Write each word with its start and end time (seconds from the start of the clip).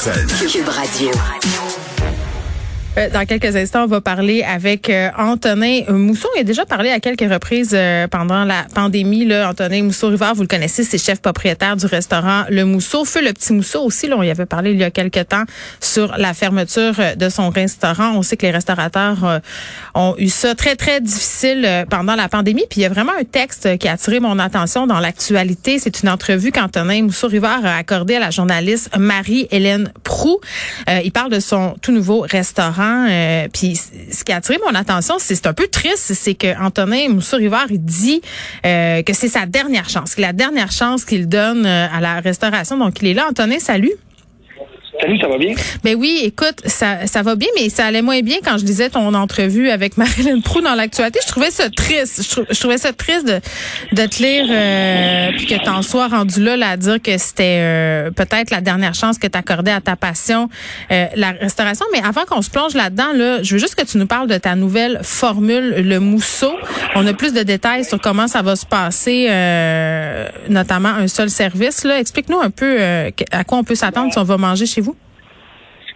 Cube 0.00 0.66
Radio. 0.70 1.89
Dans 3.08 3.24
quelques 3.24 3.56
instants, 3.56 3.84
on 3.84 3.86
va 3.86 4.00
parler 4.02 4.42
avec 4.42 4.90
euh, 4.90 5.08
Antonin 5.16 5.82
Mousseau. 5.88 6.28
Il 6.36 6.40
a 6.40 6.44
déjà 6.44 6.66
parlé 6.66 6.90
à 6.90 7.00
quelques 7.00 7.30
reprises 7.32 7.70
euh, 7.72 8.06
pendant 8.08 8.44
la 8.44 8.66
pandémie. 8.74 9.24
Là, 9.24 9.48
Antonin 9.48 9.84
Mousseau-Rivard, 9.84 10.34
vous 10.34 10.42
le 10.42 10.48
connaissez, 10.48 10.84
c'est 10.84 10.98
chef 10.98 11.20
propriétaire 11.20 11.76
du 11.76 11.86
restaurant 11.86 12.44
Le 12.50 12.64
Mousseau. 12.64 13.06
Feu 13.06 13.22
le 13.24 13.32
Petit 13.32 13.54
Mousseau 13.54 13.82
aussi, 13.82 14.06
là, 14.06 14.16
on 14.18 14.22
y 14.22 14.30
avait 14.30 14.44
parlé 14.44 14.72
il 14.72 14.78
y 14.78 14.84
a 14.84 14.90
quelques 14.90 15.28
temps 15.28 15.44
sur 15.80 16.16
la 16.18 16.34
fermeture 16.34 16.94
euh, 16.98 17.14
de 17.14 17.28
son 17.28 17.50
restaurant. 17.50 18.12
On 18.16 18.22
sait 18.22 18.36
que 18.36 18.46
les 18.46 18.52
restaurateurs 18.52 19.24
euh, 19.24 19.38
ont 19.94 20.14
eu 20.18 20.28
ça 20.28 20.54
très, 20.54 20.76
très 20.76 21.00
difficile 21.00 21.64
euh, 21.64 21.84
pendant 21.86 22.14
la 22.14 22.28
pandémie. 22.28 22.64
Puis 22.68 22.80
il 22.80 22.82
y 22.82 22.86
a 22.86 22.90
vraiment 22.90 23.12
un 23.18 23.24
texte 23.24 23.78
qui 23.78 23.88
a 23.88 23.92
attiré 23.92 24.20
mon 24.20 24.38
attention 24.38 24.86
dans 24.86 25.00
l'actualité. 25.00 25.78
C'est 25.78 26.02
une 26.02 26.08
entrevue 26.08 26.52
qu'Antonin 26.52 27.02
Mousseau-Rivard 27.04 27.64
a 27.64 27.76
accordée 27.76 28.16
à 28.16 28.20
la 28.20 28.30
journaliste 28.30 28.90
Marie-Hélène 28.98 29.92
Prou. 30.02 30.40
Il 30.88 31.12
parle 31.12 31.30
de 31.30 31.40
son 31.40 31.76
tout 31.80 31.92
nouveau 31.92 32.20
restaurant. 32.20 32.89
Euh, 33.08 33.48
puis 33.52 33.76
ce 33.76 34.24
qui 34.24 34.32
a 34.32 34.36
attiré 34.36 34.58
mon 34.66 34.74
attention, 34.74 35.16
c'est 35.18 35.46
un 35.46 35.52
peu 35.52 35.66
triste, 35.66 36.14
c'est 36.14 36.34
que 36.34 36.60
Antonin 36.60 37.08
Mousseau-Rivard 37.08 37.66
il 37.70 37.84
dit 37.84 38.20
euh, 38.64 39.02
que 39.02 39.12
c'est 39.12 39.28
sa 39.28 39.46
dernière 39.46 39.88
chance, 39.88 40.14
que 40.14 40.20
la 40.20 40.32
dernière 40.32 40.72
chance 40.72 41.04
qu'il 41.04 41.28
donne 41.28 41.66
euh, 41.66 41.86
à 41.92 42.00
la 42.00 42.20
restauration. 42.20 42.76
Donc 42.76 43.00
il 43.02 43.08
est 43.08 43.14
là. 43.14 43.28
Antonin, 43.30 43.58
salut. 43.58 43.92
Ça 45.18 45.28
va 45.28 45.38
bien? 45.38 45.54
Ben 45.82 45.96
oui, 45.96 46.20
écoute, 46.24 46.60
ça, 46.66 47.06
ça 47.06 47.22
va 47.22 47.34
bien, 47.36 47.48
mais 47.56 47.68
ça 47.68 47.86
allait 47.86 48.02
moins 48.02 48.20
bien 48.20 48.36
quand 48.44 48.58
je 48.58 48.64
lisais 48.64 48.90
ton 48.90 49.14
entrevue 49.14 49.70
avec 49.70 49.96
Marilyn 49.98 50.40
Prou 50.40 50.60
dans 50.60 50.74
l'actualité. 50.74 51.20
Je 51.22 51.28
trouvais 51.28 51.50
ça 51.50 51.70
triste. 51.70 52.44
Je 52.50 52.60
trouvais 52.60 52.78
ça 52.78 52.92
triste 52.92 53.26
de, 53.26 53.40
de 53.92 54.06
te 54.06 54.22
lire 54.22 54.46
euh, 54.50 55.30
puis 55.36 55.46
que 55.46 55.64
t'en 55.64 55.82
sois 55.82 56.08
rendu 56.08 56.42
là, 56.42 56.56
là 56.56 56.70
à 56.70 56.76
dire 56.76 57.00
que 57.02 57.16
c'était 57.18 57.58
euh, 57.60 58.10
peut-être 58.10 58.50
la 58.50 58.60
dernière 58.60 58.94
chance 58.94 59.18
que 59.18 59.26
t'accordais 59.26 59.72
à 59.72 59.80
ta 59.80 59.96
passion, 59.96 60.48
euh, 60.90 61.06
la 61.16 61.32
restauration. 61.32 61.86
Mais 61.92 62.00
avant 62.04 62.24
qu'on 62.24 62.42
se 62.42 62.50
plonge 62.50 62.74
là-dedans, 62.74 63.12
là, 63.14 63.42
je 63.42 63.54
veux 63.54 63.60
juste 63.60 63.74
que 63.74 63.84
tu 63.84 63.98
nous 63.98 64.06
parles 64.06 64.28
de 64.28 64.38
ta 64.38 64.54
nouvelle 64.54 65.00
formule, 65.02 65.74
le 65.76 66.00
mousseau. 66.00 66.52
On 66.94 67.06
a 67.06 67.12
plus 67.12 67.32
de 67.32 67.42
détails 67.42 67.84
sur 67.84 68.00
comment 68.00 68.28
ça 68.28 68.42
va 68.42 68.56
se 68.56 68.66
passer, 68.66 69.26
euh, 69.30 70.28
notamment 70.48 70.88
un 70.88 71.08
seul 71.08 71.30
service. 71.30 71.84
Là, 71.84 71.98
explique-nous 71.98 72.40
un 72.40 72.50
peu 72.50 72.76
euh, 72.80 73.10
à 73.30 73.44
quoi 73.44 73.58
on 73.58 73.64
peut 73.64 73.74
s'attendre 73.74 74.12
si 74.12 74.18
on 74.18 74.24
va 74.24 74.36
manger 74.36 74.66
chez 74.66 74.80
vous. 74.80 74.96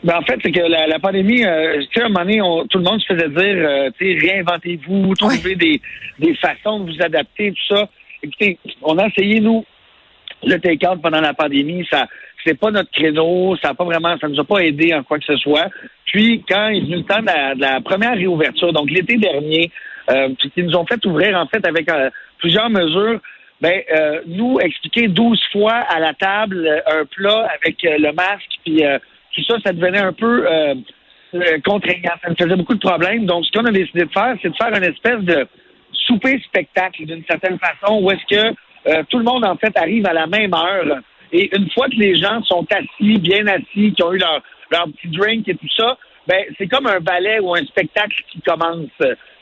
Ben, 0.04 0.18
en 0.18 0.22
fait, 0.22 0.38
c'est 0.42 0.52
que 0.52 0.60
la, 0.60 0.86
la 0.86 0.98
pandémie, 0.98 1.44
euh, 1.44 1.80
tu 1.80 1.86
sais, 1.94 2.02
à 2.02 2.06
un 2.06 2.08
moment 2.10 2.20
donné, 2.24 2.42
on- 2.42 2.66
tout 2.66 2.78
le 2.78 2.84
monde 2.84 3.00
se 3.00 3.06
faisait 3.06 3.28
dire, 3.28 3.68
euh, 3.68 3.90
tu 3.98 4.20
sais, 4.20 4.26
réinventez-vous, 4.26 5.14
trouvez 5.14 5.54
des, 5.56 5.80
des 6.18 6.34
façons 6.34 6.80
de 6.80 6.92
vous 6.92 7.02
adapter, 7.02 7.52
tout 7.52 7.74
ça. 7.74 7.88
Écoutez, 8.22 8.58
on 8.82 8.98
a 8.98 9.06
essayé, 9.08 9.40
nous, 9.40 9.64
le 10.44 10.58
take-out 10.58 11.00
pendant 11.02 11.20
la 11.22 11.32
pandémie, 11.34 11.86
ça 11.90 12.06
c'est 12.46 12.58
pas 12.60 12.70
notre 12.70 12.90
créneau, 12.90 13.56
ça 13.62 13.70
a 13.70 13.74
pas 13.74 13.84
vraiment, 13.84 14.18
ça 14.20 14.28
nous 14.28 14.38
a 14.38 14.44
pas 14.44 14.58
aidé 14.58 14.92
en 14.92 15.02
quoi 15.02 15.18
que 15.18 15.24
ce 15.24 15.36
soit. 15.36 15.70
Puis, 16.04 16.44
quand 16.46 16.68
il 16.68 16.76
est 16.76 16.80
venu 16.82 16.96
le 16.96 17.02
temps 17.04 17.20
de 17.22 17.26
la, 17.26 17.54
de 17.54 17.60
la 17.62 17.80
première 17.80 18.14
réouverture, 18.14 18.70
donc 18.74 18.90
l'été 18.90 19.16
dernier, 19.16 19.70
euh, 20.10 20.28
puis 20.38 20.50
qui 20.50 20.62
nous 20.62 20.76
ont 20.76 20.84
fait 20.84 21.02
ouvrir, 21.06 21.38
en 21.38 21.46
fait, 21.46 21.66
avec 21.66 21.90
euh, 21.90 22.10
plusieurs 22.36 22.68
mesures, 22.68 23.18
ben, 23.62 23.80
euh, 23.96 24.20
nous 24.26 24.58
expliquer 24.60 25.08
12 25.08 25.40
fois 25.52 25.72
à 25.72 25.98
la 26.00 26.12
table 26.12 26.66
euh, 26.66 27.00
un 27.00 27.06
plat 27.06 27.48
avec 27.58 27.82
euh, 27.86 27.96
le 27.98 28.12
masque, 28.12 28.50
puis 28.62 28.84
tout 29.34 29.42
ça, 29.44 29.56
ça 29.64 29.72
devenait 29.72 29.98
un 30.00 30.12
peu 30.12 30.46
euh, 30.50 30.74
euh, 31.34 31.58
contraignant. 31.64 32.12
Ça 32.22 32.28
nous 32.30 32.36
faisait 32.36 32.56
beaucoup 32.56 32.74
de 32.74 32.80
problèmes. 32.80 33.26
Donc, 33.26 33.44
ce 33.46 33.52
qu'on 33.52 33.64
a 33.64 33.70
décidé 33.72 34.04
de 34.04 34.10
faire, 34.12 34.34
c'est 34.42 34.50
de 34.50 34.56
faire 34.56 34.76
une 34.76 34.84
espèce 34.84 35.20
de 35.20 35.46
souper-spectacle 36.18 37.04
d'une 37.06 37.24
certaine 37.28 37.58
façon, 37.58 38.00
où 38.02 38.10
est-ce 38.10 38.24
que 38.34 38.54
euh, 38.86 39.02
tout 39.08 39.18
le 39.18 39.24
monde, 39.24 39.44
en 39.44 39.56
fait, 39.56 39.76
arrive 39.76 40.06
à 40.06 40.12
la 40.12 40.26
même 40.26 40.52
heure. 40.54 40.98
Et 41.32 41.50
une 41.56 41.70
fois 41.70 41.86
que 41.88 41.96
les 41.96 42.14
gens 42.16 42.42
sont 42.44 42.66
assis, 42.70 43.18
bien 43.18 43.46
assis, 43.46 43.92
qui 43.92 44.02
ont 44.02 44.12
eu 44.12 44.18
leur, 44.18 44.42
leur 44.70 44.84
petit 44.86 45.08
drink 45.08 45.48
et 45.48 45.54
tout 45.54 45.68
ça, 45.76 45.96
ben, 46.26 46.42
c'est 46.58 46.66
comme 46.68 46.86
un 46.86 47.00
ballet 47.00 47.38
ou 47.40 47.54
un 47.54 47.64
spectacle 47.64 48.22
qui 48.30 48.40
commence. 48.42 48.88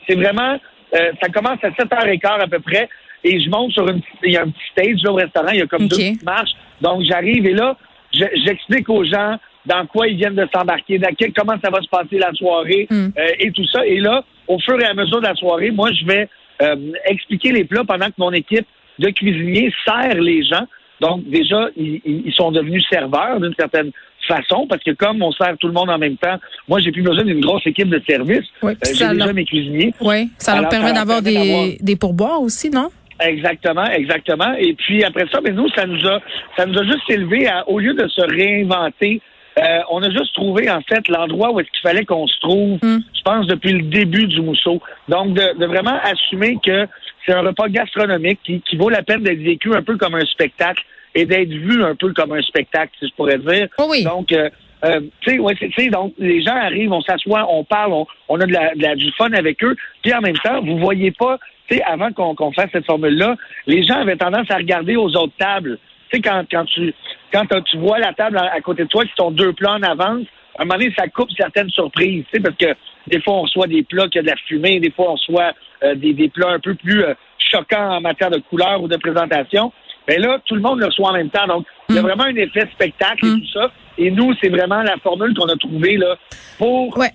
C'est 0.07 0.15
vraiment, 0.15 0.57
euh, 0.95 1.11
ça 1.21 1.29
commence 1.29 1.59
à 1.63 1.69
7h15 1.69 2.41
à 2.41 2.47
peu 2.47 2.59
près, 2.59 2.89
et 3.23 3.39
je 3.39 3.49
monte 3.49 3.71
sur 3.71 3.87
une, 3.87 4.01
il 4.23 4.33
y 4.33 4.37
a 4.37 4.41
un 4.41 4.49
petit 4.49 4.67
stage 4.71 5.03
là, 5.03 5.11
au 5.11 5.15
restaurant, 5.15 5.49
il 5.51 5.59
y 5.59 5.61
a 5.61 5.67
comme 5.67 5.87
deux 5.87 5.95
petites 6.13 6.23
marches. 6.25 6.51
Donc, 6.81 7.03
j'arrive 7.03 7.45
et 7.45 7.53
là, 7.53 7.77
je- 8.13 8.41
j'explique 8.45 8.89
aux 8.89 9.03
gens 9.05 9.37
dans 9.65 9.85
quoi 9.85 10.07
ils 10.07 10.17
viennent 10.17 10.35
de 10.35 10.47
s'embarquer, 10.53 10.97
dans 10.99 11.13
quel- 11.17 11.33
comment 11.33 11.55
ça 11.63 11.69
va 11.69 11.81
se 11.81 11.87
passer 11.89 12.17
la 12.19 12.31
soirée 12.33 12.87
Mm. 12.89 13.07
euh, 13.17 13.27
et 13.39 13.51
tout 13.51 13.65
ça. 13.67 13.85
Et 13.85 13.99
là, 13.99 14.23
au 14.47 14.59
fur 14.59 14.79
et 14.79 14.85
à 14.85 14.93
mesure 14.93 15.21
de 15.21 15.27
la 15.27 15.35
soirée, 15.35 15.71
moi, 15.71 15.89
je 15.91 16.05
vais 16.05 16.27
euh, 16.61 16.75
expliquer 17.05 17.51
les 17.51 17.63
plats 17.63 17.83
pendant 17.83 18.07
que 18.07 18.13
mon 18.17 18.31
équipe 18.31 18.65
de 18.99 19.09
cuisiniers 19.09 19.71
sert 19.85 20.15
les 20.21 20.43
gens. 20.43 20.65
Donc, 21.01 21.23
déjà, 21.27 21.67
ils, 21.75 21.99
ils- 22.05 22.33
sont 22.33 22.51
devenus 22.51 22.85
serveurs 22.89 23.39
d'une 23.41 23.55
certaine 23.59 23.91
façon, 24.27 24.67
parce 24.67 24.81
que 24.83 24.91
comme 24.91 25.21
on 25.21 25.31
sert 25.33 25.55
tout 25.59 25.67
le 25.67 25.73
monde 25.73 25.89
en 25.89 25.97
même 25.97 26.15
temps, 26.17 26.37
moi, 26.69 26.79
j'ai 26.79 26.91
plus 26.91 27.01
besoin 27.01 27.23
d'une 27.25 27.41
grosse 27.41 27.65
équipe 27.65 27.89
de 27.89 28.01
service. 28.07 28.45
Oui, 28.61 28.73
Euh, 28.73 28.75
j'ai 28.85 28.91
déjà 28.93 29.13
leur- 29.13 29.33
mes 29.33 29.43
cuisiniers. 29.45 29.93
Oui, 29.99 30.29
ça 30.37 30.51
leur 30.53 30.59
Alors, 30.59 30.69
permet 30.69 30.93
d'avoir 30.93 31.21
des, 31.21 31.77
des 31.81 31.95
pourboires 31.95 32.41
aussi, 32.41 32.69
non? 32.69 32.89
Exactement, 33.19 33.85
exactement. 33.85 34.53
Et 34.57 34.73
puis 34.73 35.03
après 35.03 35.25
ça, 35.31 35.41
ben 35.41 35.53
nous, 35.55 35.69
ça 35.69 35.85
nous 35.85 36.05
a, 36.07 36.19
ça 36.57 36.65
nous 36.65 36.77
a 36.79 36.83
juste 36.83 37.09
élevé 37.09 37.47
à, 37.47 37.67
au 37.67 37.79
lieu 37.79 37.93
de 37.93 38.07
se 38.07 38.21
réinventer, 38.21 39.21
euh, 39.59 39.79
on 39.91 40.01
a 40.01 40.09
juste 40.09 40.33
trouvé 40.33 40.69
en 40.69 40.81
fait 40.81 41.07
l'endroit 41.07 41.51
où 41.51 41.59
est-ce 41.59 41.69
qu'il 41.71 41.81
fallait 41.81 42.05
qu'on 42.05 42.27
se 42.27 42.39
trouve. 42.39 42.79
Mm. 42.81 42.99
Je 43.15 43.21
pense 43.23 43.47
depuis 43.47 43.73
le 43.73 43.83
début 43.83 44.25
du 44.27 44.41
mousseau. 44.41 44.81
Donc 45.09 45.33
de, 45.33 45.57
de 45.59 45.65
vraiment 45.65 45.97
assumer 46.03 46.57
que 46.63 46.87
c'est 47.25 47.33
un 47.33 47.41
repas 47.41 47.69
gastronomique 47.69 48.39
qui, 48.43 48.61
qui 48.61 48.75
vaut 48.75 48.89
la 48.89 49.03
peine 49.03 49.23
d'être 49.23 49.41
vécu 49.41 49.73
un 49.75 49.81
peu 49.83 49.97
comme 49.97 50.15
un 50.15 50.25
spectacle 50.25 50.83
et 51.15 51.25
d'être 51.25 51.49
vu 51.49 51.83
un 51.83 51.95
peu 51.95 52.11
comme 52.13 52.33
un 52.33 52.41
spectacle, 52.41 52.91
si 52.99 53.07
je 53.07 53.13
pourrais 53.13 53.37
dire. 53.37 53.67
Oh 53.77 53.85
oui. 53.89 54.03
Donc, 54.03 54.31
euh, 54.31 54.49
euh, 54.83 54.99
tu 55.21 55.31
sais, 55.33 55.39
ouais, 55.39 55.53
c'est- 55.59 55.69
tu 55.69 55.83
sais, 55.83 55.89
donc 55.89 56.13
les 56.17 56.41
gens 56.41 56.55
arrivent, 56.55 56.91
on 56.91 57.01
s'assoit, 57.01 57.45
on 57.49 57.63
parle, 57.63 57.93
on, 57.93 58.05
on 58.27 58.41
a 58.41 58.45
de 58.45 58.51
la, 58.51 58.73
de 58.75 58.81
la- 58.81 58.95
du 58.95 59.09
fun 59.13 59.31
avec 59.31 59.63
eux. 59.63 59.75
Puis 60.01 60.13
en 60.13 60.19
même 60.21 60.35
temps, 60.43 60.61
vous 60.61 60.77
voyez 60.79 61.11
pas, 61.11 61.37
tu 61.69 61.75
sais, 61.77 61.83
avant 61.83 62.11
qu'on 62.11 62.35
qu'on 62.35 62.51
fasse 62.51 62.69
cette 62.73 62.85
formule-là, 62.87 63.35
les 63.67 63.83
gens 63.83 64.01
avaient 64.01 64.17
tendance 64.17 64.49
à 64.49 64.57
regarder 64.57 64.95
aux 64.97 65.15
autres 65.15 65.37
tables. 65.37 65.77
Tu 66.13 66.17
sais, 66.17 66.21
quand, 66.29 66.43
quand 66.51 66.65
tu 66.65 66.93
quand 67.33 67.45
tu 67.65 67.77
vois 67.77 67.97
la 67.97 68.13
table 68.13 68.37
à, 68.37 68.53
à 68.53 68.61
côté 68.61 68.83
de 68.83 68.87
toi 68.89 69.03
qui 69.03 69.11
sont 69.17 69.31
deux 69.31 69.53
plats 69.53 69.73
en 69.73 69.81
avance, 69.81 70.25
à 70.57 70.61
un 70.61 70.65
moment 70.65 70.77
donné, 70.77 70.93
ça 70.95 71.07
coupe 71.07 71.29
certaines 71.35 71.69
surprises, 71.69 72.23
tu 72.31 72.37
sais, 72.37 72.39
parce 72.39 72.55
que 72.55 72.75
des 73.07 73.19
fois, 73.21 73.33
on 73.33 73.41
reçoit 73.41 73.65
des 73.67 73.81
plats 73.83 74.07
qui 74.07 74.19
ont 74.19 74.21
de 74.21 74.27
la 74.27 74.35
fumée, 74.47 74.79
des 74.79 74.91
fois, 74.91 75.09
on 75.09 75.13
reçoit 75.13 75.51
euh, 75.83 75.95
des, 75.95 76.13
des 76.13 76.29
plats 76.29 76.51
un 76.51 76.59
peu 76.59 76.75
plus 76.75 77.03
euh, 77.03 77.15
choquants 77.39 77.95
en 77.97 78.01
matière 78.01 78.29
de 78.29 78.37
couleur 78.39 78.81
ou 78.83 78.87
de 78.87 78.95
présentation. 78.97 79.73
Mais 80.07 80.17
là, 80.19 80.39
tout 80.45 80.53
le 80.55 80.61
monde 80.61 80.79
le 80.79 80.85
reçoit 80.85 81.09
en 81.09 81.13
même 81.13 81.29
temps. 81.31 81.47
Donc, 81.47 81.65
il 81.89 81.95
y 81.95 81.97
a 81.97 82.01
Mm. 82.01 82.05
vraiment 82.05 82.23
un 82.25 82.35
effet 82.35 82.67
spectacle 82.73 83.25
Mm. 83.25 83.37
et 83.37 83.41
tout 83.41 83.47
ça. 83.51 83.71
Et 83.97 84.11
nous, 84.11 84.33
c'est 84.41 84.49
vraiment 84.49 84.83
la 84.83 84.97
formule 84.97 85.33
qu'on 85.33 85.47
a 85.47 85.55
trouvée 85.57 85.97
là, 85.97 86.15
pour 86.59 86.95
Ouais. 86.97 87.09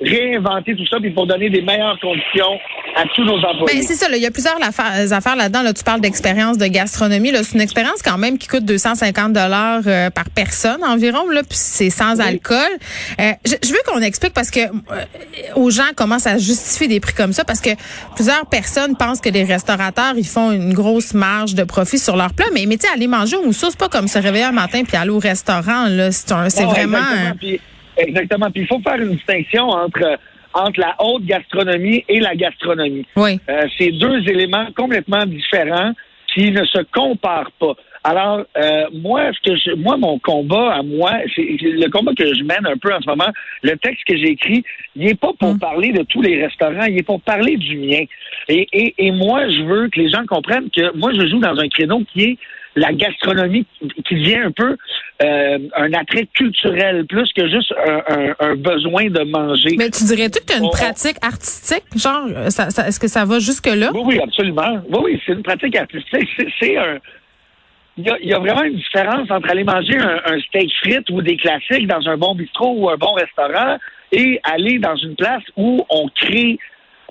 Réinventer 0.00 0.74
tout 0.76 0.86
ça 0.86 0.98
puis 1.00 1.10
pour 1.10 1.26
donner 1.26 1.50
des 1.50 1.62
meilleures 1.62 1.98
conditions 2.00 2.58
à 2.96 3.04
tous 3.14 3.24
nos 3.24 3.38
employés. 3.38 3.78
Ben, 3.78 3.82
c'est 3.82 3.94
ça, 3.94 4.08
là, 4.08 4.16
il 4.16 4.22
y 4.22 4.26
a 4.26 4.30
plusieurs 4.30 4.56
affaires, 4.62 5.36
là-dedans. 5.36 5.62
Là, 5.62 5.72
tu 5.72 5.82
parles 5.84 6.00
d'expérience 6.00 6.58
de 6.58 6.66
gastronomie. 6.66 7.30
Là, 7.32 7.42
c'est 7.42 7.54
une 7.54 7.60
expérience 7.60 8.02
quand 8.02 8.18
même 8.18 8.38
qui 8.38 8.48
coûte 8.48 8.64
250 8.64 9.32
dollars 9.32 9.82
euh, 9.86 10.10
par 10.10 10.28
personne 10.30 10.82
environ. 10.84 11.28
Là, 11.30 11.42
puis 11.42 11.58
c'est 11.58 11.90
sans 11.90 12.18
Oui. 12.18 12.24
alcool. 12.26 12.58
Euh, 13.20 13.32
je, 13.44 13.54
je 13.62 13.72
veux 13.72 13.80
qu'on 13.86 14.00
explique 14.00 14.32
parce 14.34 14.50
que 14.50 14.60
euh, 14.60 14.70
aux 15.56 15.70
gens 15.70 15.82
commencent 15.96 16.26
à 16.26 16.38
justifier 16.38 16.88
des 16.88 17.00
prix 17.00 17.14
comme 17.14 17.32
ça 17.32 17.44
parce 17.44 17.60
que 17.60 17.70
plusieurs 18.14 18.46
personnes 18.46 18.96
pensent 18.96 19.20
que 19.20 19.30
les 19.30 19.44
restaurateurs 19.44 20.14
ils 20.16 20.26
font 20.26 20.52
une 20.52 20.72
grosse 20.74 21.14
marge 21.14 21.54
de 21.54 21.64
profit 21.64 21.98
sur 21.98 22.16
leur 22.16 22.32
plat. 22.32 22.46
Mais 22.52 22.66
mais 22.66 22.76
tu 22.76 22.86
sais, 22.86 22.92
aller 22.94 23.06
manger 23.06 23.36
au 23.36 23.44
mousseau, 23.46 23.68
c'est 23.70 23.78
pas 23.78 23.88
comme 23.88 24.08
se 24.08 24.18
réveiller 24.18 24.44
un 24.44 24.52
matin 24.52 24.82
puis 24.86 24.96
aller 24.96 25.10
au 25.10 25.18
restaurant. 25.18 25.86
Là, 25.88 26.12
c'est 26.12 26.30
un- 26.32 26.48
c'est 26.50 26.64
Ouais, 26.64 26.70
vraiment. 26.72 26.98
Exactement. 27.96 28.50
Puis, 28.50 28.62
il 28.62 28.66
faut 28.66 28.80
faire 28.80 28.96
une 29.00 29.14
distinction 29.14 29.68
entre, 29.68 30.18
entre 30.52 30.80
la 30.80 30.94
haute 31.00 31.24
gastronomie 31.24 32.04
et 32.08 32.20
la 32.20 32.34
gastronomie. 32.34 33.06
oui. 33.16 33.38
Euh, 33.48 33.62
c'est 33.78 33.92
deux 33.92 34.18
éléments 34.28 34.66
complètement 34.76 35.24
différents 35.26 35.92
qui 36.32 36.50
ne 36.50 36.64
se 36.64 36.78
comparent 36.92 37.52
pas. 37.60 37.74
Alors, 38.06 38.44
euh, 38.58 38.84
moi, 38.92 39.30
ce 39.32 39.50
que 39.50 39.56
je, 39.56 39.74
moi, 39.76 39.96
mon 39.96 40.18
combat 40.18 40.74
à 40.74 40.82
moi, 40.82 41.12
c'est 41.34 41.56
c'est 41.58 41.70
le 41.70 41.88
combat 41.88 42.12
que 42.14 42.34
je 42.34 42.42
mène 42.44 42.66
un 42.66 42.76
peu 42.76 42.92
en 42.92 43.00
ce 43.00 43.08
moment. 43.08 43.30
Le 43.62 43.76
texte 43.78 44.02
que 44.06 44.14
j'ai 44.14 44.32
écrit, 44.32 44.62
il 44.94 45.06
n'est 45.06 45.14
pas 45.14 45.32
pour 45.40 45.54
Mm. 45.54 45.58
parler 45.58 45.92
de 45.92 46.02
tous 46.02 46.20
les 46.20 46.42
restaurants, 46.44 46.84
il 46.84 46.98
est 46.98 47.02
pour 47.02 47.22
parler 47.22 47.56
du 47.56 47.78
mien. 47.78 48.04
Et, 48.48 48.68
et, 48.74 48.94
et 48.98 49.10
moi, 49.10 49.48
je 49.48 49.62
veux 49.62 49.88
que 49.88 49.98
les 50.00 50.10
gens 50.10 50.26
comprennent 50.26 50.68
que 50.68 50.94
moi, 50.98 51.12
je 51.14 51.26
joue 51.28 51.38
dans 51.38 51.56
un 51.58 51.68
créneau 51.68 52.02
qui 52.12 52.24
est 52.24 52.38
la 52.76 52.92
gastronomie 52.92 53.66
qui 54.04 54.14
devient 54.14 54.42
un 54.46 54.50
peu 54.50 54.76
euh, 55.22 55.58
un 55.76 55.92
attrait 55.92 56.26
culturel 56.34 57.06
plus 57.06 57.32
que 57.32 57.48
juste 57.48 57.72
un, 58.40 58.54
besoin 58.56 59.06
de 59.10 59.22
manger. 59.22 59.76
Mais 59.78 59.90
tu 59.90 60.04
dirais-tu 60.04 60.40
que 60.40 60.46
tu 60.46 60.52
as 60.54 60.58
une 60.58 60.70
pratique 60.70 61.16
artistique? 61.22 61.84
Genre, 61.96 62.50
ça, 62.50 62.66
est-ce 62.86 62.98
que 62.98 63.08
ça 63.08 63.24
va 63.24 63.38
jusque-là? 63.38 63.90
Oui, 63.94 64.02
oui, 64.04 64.20
absolument. 64.20 64.82
Oui, 64.88 64.98
oui, 65.04 65.22
c'est 65.24 65.32
une 65.32 65.42
pratique 65.42 65.76
artistique. 65.76 66.28
C'est 66.60 66.76
un 66.76 66.98
il 67.96 68.06
y, 68.22 68.34
a, 68.34 68.38
vraiment 68.40 68.64
une 68.64 68.74
différence 68.74 69.30
entre 69.30 69.50
aller 69.50 69.62
manger 69.62 69.96
un, 69.96 70.40
steak 70.40 70.68
frites 70.82 71.08
ou 71.10 71.22
des 71.22 71.36
classiques 71.36 71.86
dans 71.86 72.08
un 72.08 72.16
bon 72.16 72.34
bistrot 72.34 72.74
ou 72.76 72.90
un 72.90 72.96
bon 72.96 73.12
restaurant 73.12 73.78
et 74.10 74.40
aller 74.42 74.78
dans 74.78 74.96
une 74.96 75.14
place 75.14 75.42
où 75.56 75.84
on 75.88 76.08
crée 76.08 76.58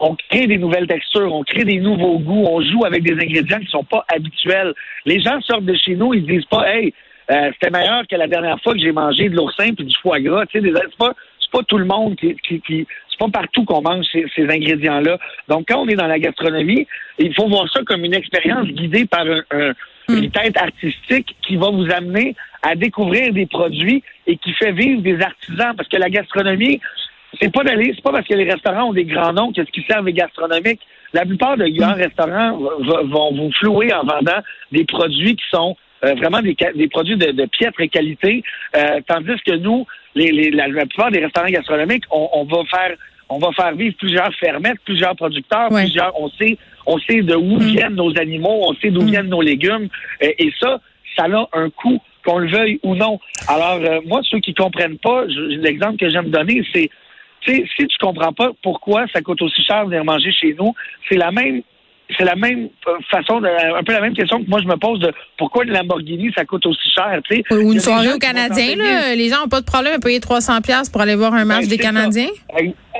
on 0.04 0.16
crée 0.30 0.48
des 0.48 0.58
nouvelles 0.58 0.88
textures, 0.88 1.34
on 1.34 1.44
crée 1.44 1.64
des 1.64 1.80
nouveaux 1.80 2.20
goûts, 2.20 2.46
on 2.48 2.62
joue 2.62 2.86
avec 2.86 3.04
des 3.04 3.14
ingrédients 3.14 3.60
qui 3.60 3.68
sont 3.68 3.84
pas 3.84 4.06
habituels. 4.14 4.74
Les 5.06 5.20
gens 5.20 5.40
sortent 5.42 5.66
de 5.66 5.76
chez 5.76 5.96
nous, 5.96 6.14
ils 6.14 6.26
disent 6.26 6.46
pas 6.46 6.68
Hey, 6.68 6.94
euh, 7.32 7.52
c'était 7.54 7.72
meilleur 7.72 8.04
que 8.10 8.16
la 8.16 8.28
dernière 8.28 8.60
fois 8.62 8.74
que 8.74 8.80
j'ai 8.80 8.92
mangé 8.92 9.30
de 9.30 9.36
l'oursin 9.36 9.74
puis 9.74 9.86
du 9.86 9.96
foie 10.02 10.20
gras. 10.20 10.46
Tu 10.48 10.62
sais, 10.62 10.74
c'est 10.74 10.98
pas, 10.98 11.14
pas 11.52 11.64
tout 11.68 11.78
le 11.78 11.86
monde 11.86 12.16
qui, 12.18 12.36
qui, 12.48 12.60
qui 12.62 12.86
c'est 13.10 13.20
pas 13.20 13.30
partout 13.30 13.64
qu'on 13.64 13.82
mange 13.82 14.06
ces, 14.12 14.26
ces 14.36 14.44
ingrédients-là. 14.44 15.18
Donc, 15.48 15.66
quand 15.70 15.84
on 15.84 15.88
est 15.88 15.96
dans 15.96 16.08
la 16.08 16.20
gastronomie, 16.20 16.88
il 17.20 17.34
faut 17.34 17.48
voir 17.48 17.72
ça 17.72 17.82
comme 17.86 18.04
une 18.04 18.16
expérience 18.16 18.68
guidée 18.68 19.06
par 19.06 19.26
un 19.52 19.74
une 20.10 20.32
tête 20.32 20.58
artistique 20.58 21.36
qui 21.46 21.56
va 21.56 21.70
vous 21.70 21.90
amener 21.92 22.36
à 22.62 22.76
découvrir 22.76 23.34
des 23.34 23.46
produits 23.46 24.04
et 24.28 24.38
qui 24.38 24.54
fait 24.54 24.72
vivre 24.72 25.02
des 25.02 25.22
artisans. 25.22 25.74
Parce 25.76 25.90
que 25.90 25.98
la 25.98 26.10
gastronomie, 26.10 26.82
c'est 27.42 27.52
pas 27.52 27.64
d'aller, 27.64 27.92
c'est 27.96 28.04
pas 28.04 28.12
parce 28.12 28.28
que 28.28 28.34
les 28.34 28.50
restaurants 28.50 28.90
ont 28.90 28.94
des 28.94 29.06
grands 29.06 29.34
noms 29.34 29.52
qu'est-ce 29.52 29.72
qui 29.72 29.84
servent 29.90 30.06
les 30.06 30.14
gastronomiques. 30.14 30.82
La 31.14 31.26
plupart 31.26 31.58
de 31.58 31.68
grands 31.68 31.94
restaurants 31.94 32.58
vont 32.58 33.34
vous 33.36 33.52
flouer 33.60 33.94
en 33.94 34.04
vendant 34.04 34.40
des 34.72 34.86
produits 34.86 35.36
qui 35.36 35.46
sont 35.52 35.76
euh, 36.06 36.16
vraiment 36.16 36.42
des, 36.42 36.56
des, 36.76 36.88
produits 36.88 37.16
de, 37.16 37.32
de 37.32 37.46
piètre 37.46 37.82
qualité, 37.90 38.44
euh, 38.76 39.00
tandis 39.08 39.40
que 39.46 39.56
nous, 39.56 39.86
les, 40.16 40.32
les, 40.32 40.52
la, 40.52 40.68
plupart 40.86 41.12
des 41.12 41.20
restaurants 41.20 41.48
gastronomiques, 41.48 42.04
on, 42.12 42.30
on 42.34 42.44
va 42.44 42.64
faire 42.66 42.96
on 43.30 43.40
va 43.40 43.52
faire 43.54 43.74
vivre 43.74 43.96
plusieurs 43.98 44.34
fermettes, 44.36 44.80
plusieurs 44.86 45.16
producteurs, 45.16 45.70
plusieurs. 45.70 46.20
On 46.20 46.30
sait, 46.30 46.58
on 46.86 46.98
sait 47.00 47.22
de 47.22 47.36
où 47.36 47.56
mm. 47.56 47.64
viennent 47.64 47.96
nos 47.96 48.16
animaux, 48.20 48.66
on 48.68 48.74
sait 48.76 48.92
d'où 48.92 49.02
mm. 49.02 49.08
viennent 49.08 49.30
nos 49.30 49.42
légumes, 49.42 49.88
et, 50.22 50.52
ça, 50.60 50.80
ça 51.18 51.26
a 51.26 51.48
un 51.54 51.70
coût, 51.70 52.00
qu'on 52.26 52.38
le 52.38 52.50
veuille 52.50 52.80
ou 52.84 52.96
non. 52.96 53.20
Alors, 53.48 53.80
euh, 53.82 54.00
moi, 54.06 54.22
ceux 54.24 54.40
qui 54.40 54.54
comprennent 54.54 54.98
pas, 54.98 55.26
l'exemple 55.26 55.98
que 55.98 56.10
j'aime 56.10 56.30
donner, 56.30 56.64
c'est 56.74 56.90
si 57.45 57.63
tu 57.78 57.98
comprends 58.00 58.34
pas 58.34 58.51
pourquoi 58.62 59.06
ça 59.13 59.22
coûte 59.22 59.42
aussi 59.42 59.63
cher 59.63 59.86
de 59.86 59.90
venir 59.90 60.06
manger 60.06 60.31
chez 60.31 60.56
nous, 60.57 60.74
c'est 61.10 61.18
la 61.18 61.31
même 61.31 61.62
c'est 62.18 62.25
la 62.25 62.36
même 62.36 62.69
euh, 62.88 62.92
façon, 63.10 63.40
de, 63.40 63.48
un 63.48 63.84
peu 63.84 63.94
la 63.94 64.01
même 64.01 64.13
question 64.13 64.44
que 64.44 64.50
moi 64.50 64.60
je 64.62 64.68
me 64.68 64.75
pose 64.75 65.00
de 65.00 65.12
pourquoi 65.38 65.63
une 65.63 65.72
Lamborghini 65.72 66.31
ça 66.36 66.45
coûte 66.45 66.66
aussi 66.66 66.90
cher. 66.94 67.19
Tu 67.30 67.38
sais. 67.38 67.54
Ou 67.56 67.74
une 67.74 67.80
soirée 67.80 68.12
aux 68.13 68.19
Canadiens, 68.19 68.75
là, 68.75 69.16
les 69.16 69.30
gens 69.30 69.42
n'ont 69.42 69.48
pas 69.48 69.62
de 69.62 69.66
problème 69.66 69.94
à 69.95 70.00
payer 70.00 70.19
300 70.19 70.62
pièces 70.62 70.90
pour 70.90 71.01
aller 71.01 71.16
voir 71.16 71.34
un 71.34 71.45
match 71.45 71.63
ben, 71.63 71.69
des 71.69 71.78
Canadiens. 71.78 72.30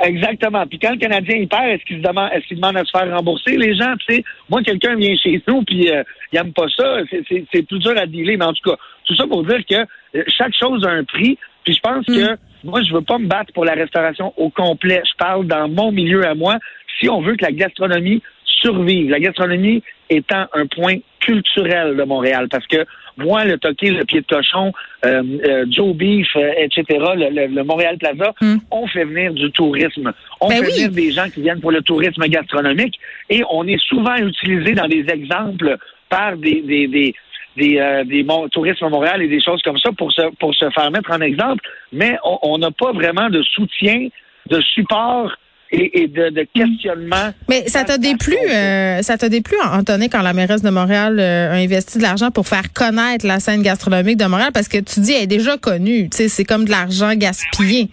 Exactement. 0.04 0.66
Puis 0.68 0.80
quand 0.80 0.92
le 0.92 0.98
Canadien 0.98 1.38
il 1.38 1.48
perd, 1.48 1.66
est-ce 1.66 1.86
qu'il 1.86 2.02
demande, 2.02 2.30
est-ce 2.34 2.48
qu'il 2.48 2.58
demande 2.58 2.78
à 2.78 2.84
se 2.84 2.92
faire 2.92 3.16
rembourser 3.16 3.58
les 3.58 3.76
gens 3.76 3.94
Tu 4.08 4.16
sais, 4.16 4.24
moi 4.50 4.62
quelqu'un 4.64 4.96
vient 4.96 5.16
chez 5.16 5.42
nous 5.48 5.64
puis 5.64 5.90
euh, 5.90 6.04
il 6.32 6.40
aime 6.40 6.54
pas 6.54 6.66
ça, 6.76 6.98
c'est 7.30 7.62
plus 7.64 7.80
dur 7.80 7.94
à 7.98 8.06
dealer. 8.06 8.38
Mais 8.38 8.46
en 8.46 8.54
tout 8.54 8.70
cas, 8.70 8.78
tout 9.06 9.16
ça 9.16 9.28
pour 9.28 9.44
dire 9.44 9.60
que 9.70 9.76
euh, 9.76 10.24
chaque 10.28 10.54
chose 10.60 10.86
a 10.86 10.90
un 10.90 11.04
prix. 11.04 11.38
Puis 11.64 11.76
je 11.76 11.80
pense 11.80 12.06
que 12.06 12.34
mm. 12.34 12.38
Moi 12.64 12.82
je 12.82 12.94
veux 12.94 13.02
pas 13.02 13.18
me 13.18 13.28
battre 13.28 13.54
pour 13.54 13.66
la 13.66 13.74
restauration 13.74 14.34
au 14.38 14.50
complet. 14.50 15.02
Je 15.06 15.16
parle 15.18 15.48
dans 15.48 15.68
mon 15.68 15.92
milieu 15.92 16.26
à 16.26 16.36
moi. 16.36 16.58
Si 17.00 17.10
on 17.10 17.22
veut 17.22 17.36
que 17.36 17.44
la 17.44 17.52
gastronomie 17.52 18.22
survivre. 18.64 19.12
La 19.12 19.20
gastronomie 19.20 19.84
étant 20.10 20.46
un 20.54 20.68
point 20.68 20.98
culturel 21.20 21.96
de 21.96 22.04
Montréal, 22.04 22.48
parce 22.50 22.66
que 22.68 22.86
moi, 23.18 23.46
le 23.46 23.58
toqué, 23.58 23.92
le 23.92 24.06
pied 24.06 24.22
de 24.22 24.26
cochon, 24.26 24.72
euh, 25.06 25.22
euh, 25.46 25.66
Joe 25.70 25.96
Beef, 25.96 26.28
euh, 26.36 26.52
etc., 26.58 26.84
le, 27.16 27.64
Montréal 27.64 27.98
Plaza, 27.98 28.34
hmm. 28.42 28.58
on 28.72 28.88
fait 28.88 29.06
venir 29.06 29.34
du 29.34 29.52
tourisme. 29.52 30.12
On 30.42 30.50
ben 30.50 30.64
fait 30.64 30.72
venir 30.72 30.92
des 30.92 31.12
gens 31.12 31.30
qui 31.30 31.42
viennent 31.42 31.62
pour 31.62 31.72
le 31.72 31.82
tourisme 31.82 32.26
gastronomique 32.28 33.00
et 33.30 33.44
on 33.52 33.68
est 33.68 33.80
souvent 33.82 34.16
utilisé 34.16 34.74
dans 34.74 34.88
des 34.88 35.06
exemples 35.10 35.78
par 36.10 36.38
des, 36.38 36.62
des, 36.62 36.88
des 36.88 37.14
des, 37.58 38.04
des 38.06 38.26
tourismes 38.52 38.86
à 38.86 38.90
Montréal 38.90 39.22
et 39.22 39.28
des 39.28 39.42
choses 39.42 39.62
comme 39.62 39.78
ça 39.78 39.92
pour 39.98 40.12
se, 40.12 40.22
pour 40.40 40.54
se 40.56 40.70
faire 40.72 40.92
mettre 40.92 41.12
en 41.12 41.22
exemple, 41.22 41.64
mais 41.92 42.18
on 42.24 42.58
n'a 42.58 42.72
pas 42.72 42.92
vraiment 42.92 43.30
de 43.30 43.42
soutien, 43.44 44.08
de 44.50 44.60
support 44.62 45.32
et, 45.74 46.08
de, 46.08 46.48
questionnement. 46.54 47.32
Mais 47.50 47.68
ça 47.68 47.84
t'a 47.84 47.98
déplu, 47.98 48.36
euh, 48.36 49.02
ça 49.02 49.18
t'a 49.18 49.30
déplu, 49.30 49.56
Anthony, 49.64 50.10
quand 50.10 50.22
la 50.22 50.34
mairesse 50.34 50.62
de 50.62 50.70
Montréal 50.70 51.20
euh, 51.20 51.52
a 51.52 51.56
investi 51.56 51.98
de 51.98 52.04
l'argent 52.04 52.32
pour 52.32 52.48
faire 52.48 52.74
connaître 52.74 53.26
la 53.26 53.40
scène 53.40 53.62
gastronomique 53.64 54.18
de 54.18 54.26
Montréal, 54.26 54.52
parce 54.54 54.68
que 54.68 54.78
tu 54.78 55.00
dis, 55.00 55.14
elle 55.14 55.24
est 55.24 55.28
déjà 55.28 55.58
connue, 55.58 56.10
tu 56.10 56.18
sais, 56.18 56.28
c'est 56.28 56.44
comme 56.44 56.66
de 56.66 56.72
l'argent 56.72 57.14
gaspillé. 57.16 57.90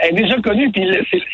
Elle 0.00 0.18
est 0.18 0.22
déjà 0.22 0.36
connue, 0.42 0.70
puis 0.70 0.82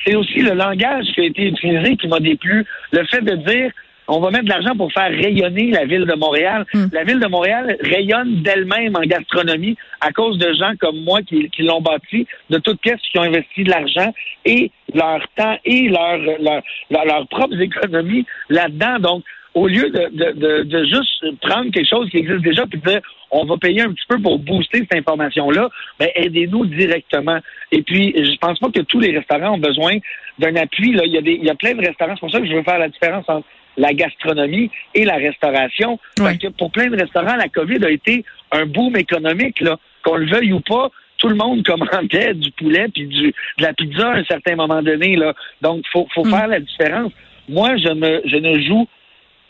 c'est 0.05 0.14
aussi 0.14 0.40
le 0.40 0.52
langage 0.52 1.06
qui 1.14 1.23
a 1.23 1.25
été 1.25 1.49
utilisé 1.49 1.97
qui 1.97 2.06
m'a 2.06 2.20
déplu. 2.20 2.64
Le 2.93 3.05
fait 3.06 3.23
de 3.23 3.35
dire, 3.35 3.73
on 4.08 4.20
va 4.20 4.30
mettre 4.30 4.44
de 4.44 4.50
l'argent 4.50 4.76
pour 4.76 4.92
faire 4.92 5.10
rayonner 5.10 5.70
la 5.70 5.84
ville 5.84 6.04
de 6.04 6.14
Montréal. 6.14 6.66
Hmm. 6.74 6.86
La 6.92 7.04
ville 7.04 7.20
de 7.20 7.26
Montréal 7.26 7.76
rayonne 7.80 8.42
d'elle-même 8.42 8.96
en 8.96 9.02
gastronomie 9.02 9.76
à 10.00 10.12
cause 10.12 10.38
de 10.38 10.52
gens 10.54 10.72
comme 10.78 11.00
moi 11.04 11.20
qui, 11.22 11.50
l'ont 11.58 11.80
bâti, 11.80 12.26
de 12.50 12.58
toutes 12.58 12.80
pièces 12.80 13.00
qui 13.10 13.18
ont 13.18 13.22
investi 13.22 13.64
de 13.64 13.70
l'argent 13.70 14.12
et 14.44 14.70
leur 14.94 15.20
temps 15.36 15.56
et 15.64 15.88
leur, 15.88 16.18
leur, 16.18 16.62
leur, 16.90 17.26
propres 17.28 17.60
économies 17.60 18.26
là-dedans. 18.50 18.98
Donc, 18.98 19.24
au 19.54 19.68
lieu 19.68 19.88
de, 19.88 20.32
de, 20.32 20.62
de, 20.64 20.84
juste 20.84 21.40
prendre 21.40 21.70
quelque 21.70 21.88
chose 21.88 22.10
qui 22.10 22.18
existe 22.18 22.42
déjà 22.42 22.66
puis 22.66 22.80
de 22.80 22.90
dire 22.90 23.00
on 23.30 23.44
va 23.44 23.56
payer 23.56 23.82
un 23.82 23.92
petit 23.92 24.04
peu 24.08 24.20
pour 24.20 24.38
booster 24.38 24.78
cette 24.78 24.94
information-là, 24.94 25.68
ben 25.98 26.08
aidez-nous 26.14 26.66
directement. 26.66 27.38
Et 27.72 27.82
puis, 27.82 28.14
je 28.16 28.36
pense 28.38 28.58
pas 28.58 28.68
que 28.70 28.80
tous 28.80 29.00
les 29.00 29.16
restaurants 29.16 29.54
ont 29.54 29.58
besoin 29.58 29.92
d'un 30.38 30.54
appui. 30.56 30.92
Là. 30.92 31.02
Il, 31.04 31.12
y 31.12 31.18
a 31.18 31.20
des, 31.20 31.32
il 31.32 31.44
y 31.44 31.50
a 31.50 31.54
plein 31.54 31.74
de 31.74 31.80
restaurants. 31.80 32.14
C'est 32.14 32.20
pour 32.20 32.30
ça 32.30 32.40
que 32.40 32.46
je 32.46 32.54
veux 32.54 32.62
faire 32.62 32.78
la 32.78 32.88
différence 32.88 33.24
entre 33.28 33.46
la 33.76 33.93
gastronomie 33.93 34.71
et 34.94 35.05
la 35.05 35.17
restauration. 35.17 35.99
Parce 36.17 36.38
que 36.38 36.49
pour 36.49 36.71
plein 36.71 36.88
de 36.88 36.97
restaurants, 36.97 37.37
la 37.37 37.49
COVID 37.49 37.85
a 37.85 37.91
été 37.91 38.25
un 38.53 38.67
boom 38.67 38.97
économique, 38.97 39.61
là. 39.61 39.79
Qu'on 40.03 40.17
le 40.17 40.26
veuille 40.26 40.53
ou 40.53 40.61
pas, 40.61 40.91
tout 41.19 41.29
le 41.29 41.35
monde 41.35 41.62
commandait 41.67 42.35
du 42.35 42.50
poulet 42.53 42.87
puis 42.93 43.06
du, 43.06 43.29
de 43.59 43.62
la 43.62 43.73
pizza 43.73 44.11
à 44.11 44.17
un 44.17 44.25
certain 44.25 44.56
moment 44.56 44.82
donné, 44.82 45.17
là. 45.17 45.35
Donc, 45.62 45.85
faut, 45.93 46.06
faut 46.15 46.25
mm. 46.25 46.31
faire 46.31 46.49
la 46.49 46.61
différence. 46.61 47.12
Moi, 47.49 47.76
je 47.76 47.88
ne, 47.88 48.21
je 48.25 48.37
ne 48.37 48.61
joue 48.61 48.87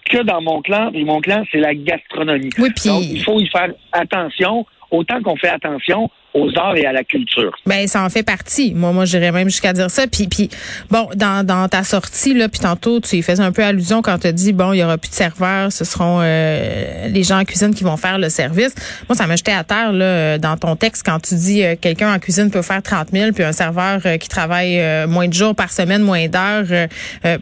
que 0.04 0.22
dans 0.22 0.42
mon 0.42 0.60
clan, 0.60 0.90
et 0.92 1.04
mon 1.04 1.20
clan, 1.20 1.44
c'est 1.50 1.60
la 1.60 1.74
gastronomie. 1.74 2.50
Oui, 2.58 2.68
Donc, 2.84 3.04
il 3.04 3.22
faut 3.22 3.40
y 3.40 3.48
faire 3.48 3.70
attention. 3.92 4.66
Autant 4.90 5.22
qu'on 5.22 5.36
fait 5.36 5.48
attention, 5.48 6.10
aux 6.34 6.50
arts 6.56 6.76
et 6.76 6.84
à 6.84 6.92
la 6.92 7.04
culture. 7.04 7.56
Ben 7.64 7.86
ça 7.86 8.02
en 8.02 8.10
fait 8.10 8.24
partie. 8.24 8.74
Moi, 8.74 8.92
moi, 8.92 9.04
j'irais 9.04 9.30
même 9.30 9.48
jusqu'à 9.48 9.72
dire 9.72 9.88
ça. 9.88 10.06
Puis, 10.08 10.26
puis 10.26 10.50
bon, 10.90 11.08
dans, 11.14 11.46
dans 11.46 11.68
ta 11.68 11.84
sortie 11.84 12.34
là, 12.34 12.48
puis 12.48 12.58
tantôt, 12.58 13.00
tu 13.00 13.16
y 13.16 13.22
faisais 13.22 13.42
un 13.42 13.52
peu 13.52 13.62
allusion 13.62 14.02
quand 14.02 14.18
tu 14.18 14.32
dit 14.32 14.52
bon, 14.52 14.72
il 14.72 14.78
y 14.78 14.82
aura 14.82 14.98
plus 14.98 15.10
de 15.10 15.14
serveurs, 15.14 15.72
ce 15.72 15.84
seront 15.84 16.18
euh, 16.22 17.06
les 17.08 17.22
gens 17.22 17.38
en 17.38 17.44
cuisine 17.44 17.72
qui 17.72 17.84
vont 17.84 17.96
faire 17.96 18.18
le 18.18 18.28
service. 18.30 18.74
Moi, 19.08 19.16
ça 19.16 19.28
m'a 19.28 19.36
jeté 19.36 19.52
à 19.52 19.62
terre 19.62 19.92
là 19.92 20.38
dans 20.38 20.56
ton 20.56 20.74
texte 20.74 21.04
quand 21.06 21.20
tu 21.20 21.36
dis 21.36 21.64
euh, 21.64 21.76
quelqu'un 21.80 22.12
en 22.12 22.18
cuisine 22.18 22.50
peut 22.50 22.62
faire 22.62 22.82
30 22.82 23.10
000, 23.12 23.32
puis 23.32 23.44
un 23.44 23.52
serveur 23.52 24.00
euh, 24.04 24.16
qui 24.16 24.28
travaille 24.28 24.82
moins 25.06 25.28
de 25.28 25.32
jours 25.32 25.54
par 25.54 25.72
semaine, 25.72 26.02
moins 26.02 26.26
d'heures, 26.26 26.88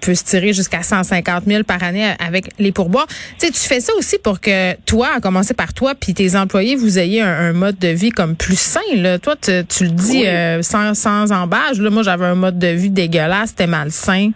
peut 0.01 0.15
se 0.15 0.25
tirer 0.25 0.53
jusqu'à 0.53 0.83
150 0.83 1.45
000 1.47 1.65
par 1.65 1.83
année 1.83 2.05
avec 2.19 2.49
les 2.59 2.73
pourboires. 2.73 3.07
Tu 3.39 3.47
sais, 3.47 3.53
tu 3.53 3.61
fais 3.61 3.81
ça 3.81 3.93
aussi 3.97 4.19
pour 4.19 4.41
que 4.41 4.75
toi, 4.85 5.11
à 5.17 5.21
commencer 5.21 5.55
par 5.55 5.73
toi, 5.73 5.95
puis 5.95 6.13
tes 6.13 6.37
employés, 6.37 6.77
vous 6.77 6.99
ayez 6.99 7.23
un, 7.23 7.33
un 7.33 7.53
mode 7.53 7.79
de 7.79 7.89
vie 7.89 8.11
comme 8.11 8.37
plus 8.37 8.59
sain 8.59 8.82
toi, 9.23 9.37
tu, 9.37 9.85
le 9.85 9.91
dis 9.91 10.27
euh, 10.27 10.63
sans, 10.63 10.95
sans 10.95 11.31
embâche. 11.33 11.79
Là, 11.79 11.91
moi, 11.91 12.03
j'avais 12.03 12.27
un 12.27 12.35
mode 12.35 12.59
de 12.59 12.69
vie 12.69 12.91
dégueulasse, 12.91 13.51
c'était 13.51 13.67
malsain. 13.67 14.31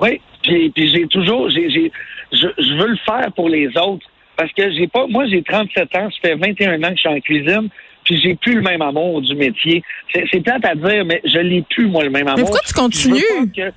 Oui, 0.00 0.20
puis, 0.42 0.72
j'ai 0.76 1.06
toujours, 1.06 1.50
j'ai, 1.50 1.92
je, 2.32 2.74
veux 2.76 2.88
le 2.88 2.98
faire 3.04 3.30
pour 3.34 3.48
les 3.48 3.68
autres 3.76 4.06
parce 4.36 4.52
que 4.52 4.72
j'ai 4.72 4.88
pas, 4.88 5.06
moi, 5.06 5.26
j'ai 5.26 5.42
37 5.42 5.96
ans, 5.96 6.08
ça 6.10 6.16
fait 6.22 6.34
21 6.34 6.82
ans 6.82 6.88
que 6.88 6.94
je 6.94 7.00
suis 7.00 7.08
en 7.08 7.20
cuisine, 7.20 7.68
puis 8.04 8.18
j'ai 8.20 8.34
plus 8.36 8.54
le 8.54 8.62
même 8.62 8.80
amour 8.80 9.20
du 9.20 9.34
métier. 9.34 9.82
C'est, 10.14 10.40
plate 10.40 10.64
à 10.64 10.74
dire, 10.74 11.04
mais 11.04 11.20
je 11.24 11.38
l'ai 11.38 11.62
plus, 11.68 11.86
moi, 11.86 12.04
le 12.04 12.10
même 12.10 12.26
amour. 12.26 12.38
Mais 12.38 12.42
pourquoi 12.44 12.60
tu 12.66 12.72
continues? 12.72 13.72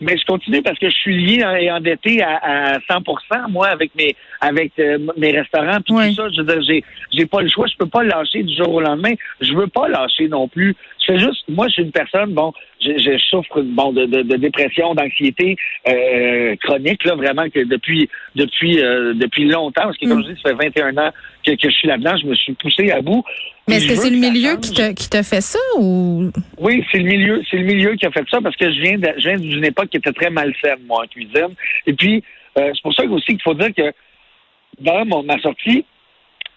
Mais 0.00 0.16
je 0.16 0.24
continue 0.24 0.62
parce 0.62 0.78
que 0.78 0.88
je 0.88 0.94
suis 0.94 1.24
lié 1.24 1.44
et 1.60 1.70
endetté 1.70 2.22
à, 2.22 2.38
à 2.42 2.78
100 2.90 3.48
moi, 3.50 3.68
avec 3.68 3.94
mes 3.94 4.16
avec 4.40 4.72
euh, 4.78 4.98
mes 5.16 5.32
restaurants 5.32 5.80
puis 5.84 5.94
tout 5.94 6.14
ça. 6.14 6.28
Je 6.30 6.62
j'ai 6.66 6.84
j'ai 7.12 7.26
pas 7.26 7.42
le 7.42 7.48
choix. 7.48 7.66
Je 7.66 7.76
peux 7.76 7.88
pas 7.88 8.02
lâcher 8.02 8.42
du 8.42 8.54
jour 8.54 8.72
au 8.74 8.80
lendemain. 8.80 9.14
Je 9.40 9.54
veux 9.54 9.66
pas 9.66 9.88
lâcher 9.88 10.28
non 10.28 10.48
plus. 10.48 10.74
C'est 11.10 11.18
juste, 11.18 11.42
moi, 11.48 11.66
je 11.66 11.72
suis 11.72 11.82
une 11.82 11.90
personne, 11.90 12.34
bon, 12.34 12.52
je, 12.80 12.96
je 12.96 13.18
souffre 13.18 13.62
bon 13.62 13.92
de, 13.92 14.06
de, 14.06 14.22
de 14.22 14.36
dépression, 14.36 14.94
d'anxiété 14.94 15.56
euh, 15.88 16.54
chronique, 16.62 17.04
là, 17.04 17.16
vraiment 17.16 17.48
que 17.50 17.64
depuis 17.64 18.08
depuis 18.36 18.80
euh, 18.80 19.12
depuis 19.14 19.46
longtemps, 19.46 19.82
parce 19.82 19.98
que 19.98 20.06
comme 20.06 20.20
mm. 20.20 20.26
je 20.28 20.32
dis, 20.32 20.40
ça 20.40 20.50
fait 20.50 20.68
21 20.70 20.96
ans 20.98 21.10
que, 21.44 21.50
que 21.52 21.68
je 21.68 21.74
suis 21.74 21.88
là-dedans, 21.88 22.16
je 22.16 22.26
me 22.28 22.34
suis 22.36 22.52
poussé 22.52 22.92
à 22.92 23.00
bout. 23.00 23.24
Mais 23.66 23.76
est-ce 23.76 23.88
que 23.88 23.94
c'est 23.96 24.10
le 24.10 24.18
milieu 24.18 24.56
qui 24.56 24.72
te, 24.72 24.92
qui 24.92 25.10
te 25.10 25.20
fait 25.22 25.40
ça 25.40 25.58
ou? 25.78 26.30
Oui, 26.58 26.84
c'est 26.92 26.98
le 26.98 27.04
milieu, 27.04 27.42
c'est 27.50 27.56
le 27.56 27.64
milieu 27.64 27.96
qui 27.96 28.06
a 28.06 28.12
fait 28.12 28.26
ça 28.30 28.38
parce 28.40 28.56
que 28.56 28.70
je 28.72 28.80
viens 28.80 28.98
de, 28.98 29.08
je 29.16 29.30
viens 29.30 29.36
d'une 29.36 29.64
époque 29.64 29.88
qui 29.88 29.96
était 29.96 30.12
très 30.12 30.30
malsaine, 30.30 30.78
moi, 30.86 31.02
en 31.04 31.08
cuisine. 31.08 31.54
Et 31.88 31.92
puis, 31.92 32.22
euh, 32.56 32.70
c'est 32.72 32.82
pour 32.82 32.94
ça 32.94 33.04
aussi 33.04 33.26
qu'il 33.26 33.42
faut 33.42 33.54
dire 33.54 33.74
que 33.76 33.92
dans 34.80 35.04
mon, 35.06 35.24
ma 35.24 35.40
sortie, 35.40 35.84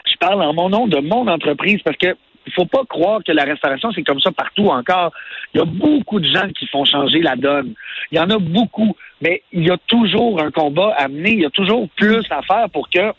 je 0.06 0.16
parle 0.20 0.44
en 0.44 0.54
mon 0.54 0.70
nom 0.70 0.86
de 0.86 1.00
mon 1.00 1.28
entreprise 1.28 1.80
parce 1.84 1.98
que 1.98 2.16
il 2.46 2.54
faut 2.54 2.66
pas 2.66 2.84
croire 2.88 3.22
que 3.26 3.32
la 3.32 3.44
restauration, 3.44 3.92
c'est 3.94 4.04
comme 4.04 4.20
ça 4.20 4.32
partout 4.32 4.68
encore. 4.68 5.12
Il 5.54 5.60
y 5.60 5.62
a 5.62 5.66
beaucoup 5.66 6.20
de 6.20 6.28
gens 6.28 6.48
qui 6.58 6.68
font 6.68 6.86
changer 6.86 7.20
la 7.22 7.36
donne. 7.36 7.74
Il 8.12 8.18
y 8.18 8.22
en 8.22 8.30
a 8.30 8.38
beaucoup, 8.38 8.96
mais 9.22 9.44
il 9.52 9.66
y 9.66 9.72
a 9.72 9.78
toujours 9.88 10.42
un 10.42 10.52
combat 10.52 10.94
à 10.98 11.08
mener. 11.08 11.32
Il 11.32 11.42
y 11.42 11.46
a 11.46 11.50
toujours 11.50 11.88
plus 11.96 12.24
à 12.30 12.42
faire 12.42 12.70
pour 12.72 12.90
que, 12.90 13.00
à 13.00 13.14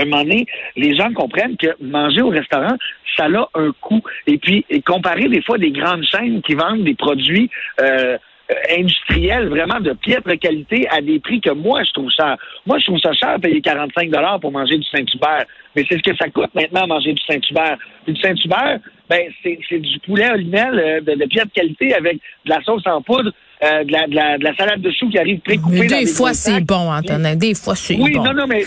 un 0.00 0.04
moment 0.04 0.22
donné, 0.22 0.46
les 0.76 0.96
gens 0.96 1.12
comprennent 1.12 1.56
que 1.56 1.68
manger 1.80 2.22
au 2.22 2.30
restaurant, 2.30 2.76
ça 3.16 3.26
a 3.26 3.48
un 3.54 3.72
coût. 3.80 4.02
Et 4.26 4.38
puis, 4.38 4.64
comparer 4.86 5.28
des 5.28 5.42
fois 5.42 5.58
des 5.58 5.70
grandes 5.70 6.04
chaînes 6.04 6.42
qui 6.42 6.54
vendent 6.54 6.84
des 6.84 6.94
produits 6.94 7.50
euh, 7.80 8.18
industriels 8.78 9.48
vraiment 9.48 9.80
de 9.80 9.92
piètre 9.92 10.30
qualité 10.38 10.88
à 10.90 11.00
des 11.00 11.20
prix 11.20 11.40
que 11.40 11.50
moi, 11.50 11.82
je 11.84 11.92
trouve 11.92 12.10
cher. 12.10 12.36
Moi, 12.66 12.78
je 12.78 12.86
trouve 12.86 12.98
ça 12.98 13.12
cher 13.12 13.36
payer 13.40 13.60
45 13.60 14.10
pour 14.40 14.52
manger 14.52 14.78
du 14.78 14.86
Saint-Hubert. 14.88 15.44
Mais 15.76 15.84
c'est 15.88 15.98
ce 15.98 16.02
que 16.02 16.16
ça 16.16 16.28
coûte 16.28 16.50
maintenant 16.54 16.86
manger 16.86 17.12
du 17.12 17.22
Saint-Hubert. 17.26 17.76
Puis 18.04 18.14
du 18.14 18.20
Saint-Hubert, 18.20 18.80
ben, 19.08 19.22
c'est 19.42 19.78
du 19.78 19.98
poulet 20.00 20.30
olinel 20.30 20.78
euh, 20.78 21.00
de, 21.00 21.18
de 21.18 21.26
piètre 21.26 21.52
qualité 21.52 21.94
avec 21.94 22.16
de 22.44 22.50
la 22.50 22.62
sauce 22.62 22.86
en 22.86 23.02
poudre. 23.02 23.32
Euh, 23.62 23.84
de, 23.84 23.92
la, 23.92 24.06
de, 24.06 24.14
la, 24.14 24.38
de, 24.38 24.44
la, 24.44 24.56
salade 24.56 24.80
de 24.80 24.90
choux 24.90 25.10
qui 25.10 25.18
arrive 25.18 25.38
précoupée. 25.40 25.86
Des 25.86 26.06
fois, 26.06 26.32
c'est 26.32 26.64
bon, 26.64 26.90
Antonin. 26.90 27.36
Des 27.36 27.54
fois, 27.54 27.76
c'est 27.76 27.94
bon. 27.94 28.04
Oui, 28.04 28.14
non, 28.14 28.32
non, 28.32 28.46
mais 28.46 28.62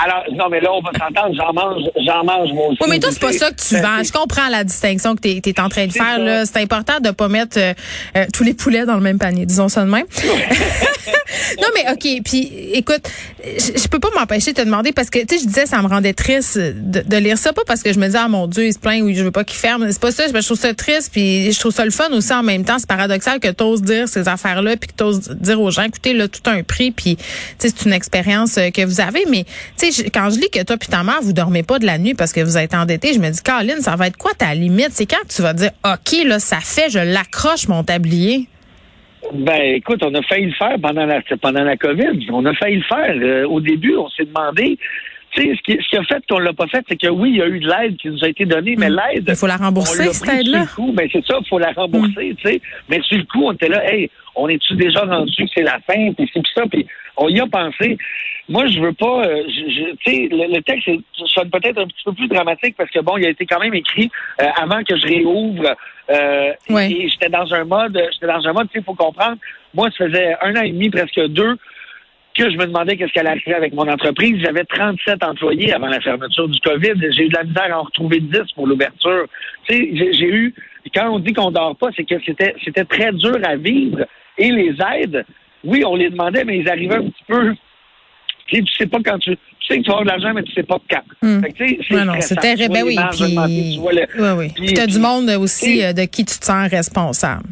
alors, 0.00 0.24
non, 0.32 0.48
mais 0.48 0.60
là, 0.60 0.70
on 0.72 0.80
va 0.80 0.92
s'entendre, 0.92 1.34
j'en 1.34 1.52
mange, 1.52 1.82
j'en 2.06 2.24
mange 2.24 2.52
moi 2.52 2.68
aussi. 2.68 2.78
Oui, 2.82 2.86
mais 2.88 3.00
toi, 3.00 3.10
c'est 3.12 3.20
pas 3.20 3.32
ça 3.32 3.50
que 3.50 3.60
tu 3.60 3.76
vends. 3.76 4.02
Je 4.04 4.12
comprends 4.12 4.48
la 4.48 4.62
distinction 4.62 5.16
que 5.16 5.20
tu 5.20 5.28
es, 5.28 5.60
en 5.60 5.68
train 5.68 5.86
de 5.86 5.92
faire. 5.92 6.18
là. 6.20 6.46
C'est 6.46 6.58
important 6.58 7.00
de 7.00 7.10
pas 7.10 7.28
mettre 7.28 7.58
euh, 7.58 7.74
euh, 8.16 8.26
tous 8.32 8.44
les 8.44 8.54
poulets 8.54 8.86
dans 8.86 8.94
le 8.94 9.00
même 9.00 9.18
panier, 9.18 9.44
disons 9.44 9.68
ça 9.68 9.84
de 9.84 9.90
même. 9.90 10.06
non, 11.60 11.68
mais 11.74 11.90
OK. 11.90 12.22
Puis, 12.24 12.70
écoute, 12.74 13.10
je, 13.42 13.80
je 13.80 13.88
peux 13.88 13.98
pas 13.98 14.10
m'empêcher 14.14 14.52
de 14.52 14.60
te 14.60 14.64
demander 14.64 14.92
parce 14.92 15.10
que, 15.10 15.18
tu 15.18 15.36
sais, 15.36 15.42
je 15.42 15.48
disais, 15.48 15.66
ça 15.66 15.82
me 15.82 15.88
rendait 15.88 16.12
triste 16.12 16.58
de, 16.58 17.00
de, 17.00 17.16
lire 17.16 17.36
ça. 17.36 17.52
Pas 17.52 17.62
parce 17.66 17.82
que 17.82 17.92
je 17.92 17.98
me 17.98 18.08
dis, 18.08 18.16
ah 18.16 18.28
mon 18.28 18.46
Dieu, 18.46 18.66
il 18.66 18.72
se 18.72 18.78
plaint 18.78 19.02
ou 19.02 19.12
je 19.12 19.24
veux 19.24 19.32
pas 19.32 19.44
qu'il 19.44 19.58
ferme. 19.58 19.90
C'est 19.90 20.00
pas 20.00 20.12
ça. 20.12 20.24
Je, 20.28 20.44
trouve 20.44 20.58
ça 20.58 20.74
triste. 20.74 21.10
Puis, 21.12 21.50
je 21.50 21.58
trouve 21.58 21.72
ça 21.72 21.84
le 21.84 21.90
fun 21.90 22.10
aussi 22.12 22.32
en 22.32 22.44
même 22.44 22.64
temps. 22.64 22.78
C'est 22.78 22.88
paradoxal 22.88 23.40
que 23.40 23.48
tu 23.48 23.64
oses 23.64 23.82
dire 23.82 24.08
ces 24.08 24.28
affaires-là 24.28 24.76
puis 24.76 24.88
que 24.88 24.94
tu 24.96 25.02
oses 25.02 25.30
dire 25.30 25.60
aux 25.60 25.72
gens, 25.72 25.82
écoutez, 25.82 26.12
là, 26.12 26.28
tout 26.28 26.48
un 26.48 26.62
prix. 26.62 26.92
Puis, 26.92 27.16
tu 27.16 27.24
sais, 27.58 27.74
c'est 27.76 27.84
une 27.84 27.92
expérience 27.92 28.58
euh, 28.58 28.70
que 28.70 28.84
vous 28.84 29.00
avez. 29.00 29.24
Mais, 29.28 29.44
tu 29.44 29.86
sais, 29.86 29.87
quand 30.12 30.30
je 30.30 30.40
lis 30.40 30.50
que 30.50 30.64
toi 30.64 30.76
puis 30.76 30.88
ta 30.88 31.02
mère, 31.02 31.20
vous 31.22 31.32
dormez 31.32 31.62
pas 31.62 31.78
de 31.78 31.86
la 31.86 31.98
nuit 31.98 32.14
parce 32.14 32.32
que 32.32 32.40
vous 32.40 32.56
êtes 32.56 32.74
endetté, 32.74 33.12
je 33.12 33.18
me 33.18 33.30
dis, 33.30 33.42
Caroline, 33.42 33.80
ça 33.80 33.96
va 33.96 34.06
être 34.06 34.16
quoi 34.16 34.32
ta 34.32 34.54
limite? 34.54 34.90
C'est 34.90 35.06
quand 35.06 35.26
tu 35.28 35.42
vas 35.42 35.52
dire, 35.52 35.70
OK, 35.84 36.24
là, 36.26 36.38
ça 36.38 36.58
fait, 36.60 36.90
je 36.90 36.98
l'accroche 36.98 37.68
mon 37.68 37.84
tablier? 37.84 38.48
Ben, 39.34 39.74
écoute, 39.74 40.02
on 40.02 40.14
a 40.14 40.22
failli 40.22 40.46
le 40.46 40.52
faire 40.52 40.76
pendant 40.80 41.04
la, 41.04 41.20
pendant 41.40 41.64
la 41.64 41.76
COVID. 41.76 42.26
On 42.32 42.44
a 42.46 42.54
failli 42.54 42.76
le 42.76 42.84
faire. 42.84 43.14
Euh, 43.16 43.46
au 43.46 43.60
début, 43.60 43.96
on 43.96 44.08
s'est 44.08 44.24
demandé, 44.24 44.78
tu 45.32 45.42
sais, 45.42 45.54
ce 45.54 45.62
qui, 45.62 45.82
ce 45.82 45.88
qui 45.88 45.96
a 45.96 46.02
fait 46.04 46.22
qu'on 46.28 46.38
l'a 46.38 46.52
pas 46.52 46.66
fait, 46.68 46.84
c'est 46.88 46.96
que 46.96 47.08
oui, 47.08 47.30
il 47.30 47.36
y 47.36 47.42
a 47.42 47.46
eu 47.46 47.58
de 47.58 47.68
l'aide 47.68 47.96
qui 47.96 48.08
nous 48.08 48.24
a 48.24 48.28
été 48.28 48.46
donnée, 48.46 48.76
mais 48.78 48.88
mm. 48.88 48.96
l'aide. 48.96 49.24
Il 49.28 49.36
faut 49.36 49.46
la 49.46 49.56
rembourser, 49.56 50.12
cette 50.12 50.28
aide-là. 50.28 50.66
Ben, 50.94 51.08
c'est 51.12 51.24
ça, 51.26 51.38
il 51.40 51.48
faut 51.48 51.58
la 51.58 51.72
rembourser, 51.72 52.32
mm. 52.32 52.36
tu 52.36 52.48
sais. 52.48 52.60
Mais 52.88 53.00
sur 53.02 53.18
le 53.18 53.24
coup, 53.24 53.44
on 53.44 53.52
était 53.52 53.68
là, 53.68 53.92
hey, 53.92 54.10
on 54.34 54.48
est-tu 54.48 54.76
déjà 54.76 55.00
rendu 55.00 55.34
que 55.36 55.50
c'est 55.54 55.64
la 55.64 55.78
fin, 55.86 56.12
puis 56.12 56.30
c'est 56.32 56.42
ça, 56.54 56.62
puis 56.70 56.86
on 57.16 57.28
y 57.28 57.40
a 57.40 57.46
pensé. 57.46 57.98
Moi, 58.48 58.66
je 58.68 58.80
veux 58.80 58.94
pas, 58.94 59.26
euh, 59.26 59.42
tu 59.46 59.94
sais, 60.06 60.28
le, 60.30 60.60
texte 60.62 60.88
sonne 61.26 61.50
peut-être 61.50 61.78
un 61.78 61.86
petit 61.86 62.02
peu 62.04 62.12
plus 62.12 62.28
dramatique 62.28 62.76
parce 62.78 62.90
que 62.90 63.00
bon, 63.00 63.18
il 63.18 63.26
a 63.26 63.30
été 63.30 63.44
quand 63.44 63.60
même 63.60 63.74
écrit 63.74 64.10
euh, 64.40 64.46
avant 64.56 64.82
que 64.84 64.96
je 64.96 65.06
réouvre. 65.06 65.76
Euh, 66.10 66.52
Et 66.90 67.10
j'étais 67.10 67.28
dans 67.28 67.52
un 67.52 67.64
mode, 67.64 68.00
j'étais 68.12 68.26
dans 68.26 68.46
un 68.46 68.52
mode, 68.54 68.68
tu 68.72 68.78
sais, 68.78 68.84
faut 68.84 68.94
comprendre. 68.94 69.36
Moi, 69.74 69.90
ça 69.90 70.06
faisait 70.06 70.34
un 70.40 70.56
an 70.56 70.62
et 70.62 70.70
demi, 70.70 70.88
presque 70.88 71.20
deux, 71.26 71.58
que 72.34 72.50
je 72.50 72.56
me 72.56 72.66
demandais 72.66 72.96
qu'est-ce 72.96 73.12
qu'elle 73.12 73.26
allait 73.26 73.40
faire 73.40 73.58
avec 73.58 73.74
mon 73.74 73.86
entreprise. 73.86 74.40
J'avais 74.42 74.64
37 74.64 75.22
employés 75.24 75.74
avant 75.74 75.88
la 75.88 76.00
fermeture 76.00 76.48
du 76.48 76.58
COVID. 76.60 76.94
J'ai 77.10 77.24
eu 77.24 77.28
de 77.28 77.34
la 77.34 77.44
misère 77.44 77.76
à 77.76 77.80
en 77.80 77.82
retrouver 77.82 78.20
10 78.20 78.52
pour 78.54 78.66
l'ouverture. 78.66 79.26
Tu 79.68 79.76
sais, 79.76 80.12
j'ai 80.14 80.28
eu, 80.28 80.54
quand 80.94 81.10
on 81.10 81.18
dit 81.18 81.34
qu'on 81.34 81.50
dort 81.50 81.76
pas, 81.76 81.88
c'est 81.94 82.04
que 82.04 82.14
c'était, 82.24 82.54
c'était 82.64 82.86
très 82.86 83.12
dur 83.12 83.36
à 83.44 83.56
vivre. 83.56 84.06
Et 84.38 84.50
les 84.50 84.74
aides, 84.94 85.26
oui, 85.64 85.82
on 85.84 85.96
les 85.96 86.08
demandait, 86.08 86.44
mais 86.44 86.58
ils 86.58 86.70
arrivaient 86.70 86.96
un 86.96 87.10
petit 87.10 87.24
peu 87.26 87.54
tu 88.48 88.74
sais 88.76 88.86
pas 88.86 88.98
quand 89.04 89.18
tu. 89.18 89.36
Tu 89.60 89.74
sais 89.74 89.78
que 89.78 89.84
tu 89.84 89.90
vas 89.90 89.98
avoir 89.98 90.04
de 90.04 90.08
l'argent, 90.08 90.34
mais 90.34 90.42
tu 90.42 90.52
sais 90.52 90.62
pas 90.62 90.78
quand. 90.90 91.02
Hmm. 91.20 91.42
non, 91.90 92.04
non, 92.06 92.14
c'est 92.20 92.36
terrible. 92.36 92.72
Ben 92.72 92.84
oui. 92.84 92.96
Puis, 93.10 93.78
oui, 93.82 94.28
oui. 94.36 94.52
Puis, 94.54 94.72
tu 94.72 94.80
as 94.80 94.86
du 94.86 94.98
monde 94.98 95.28
aussi 95.38 95.84
euh, 95.84 95.92
de 95.92 96.04
qui 96.04 96.24
tu 96.24 96.38
te 96.38 96.44
sens 96.44 96.68
responsable. 96.70 97.44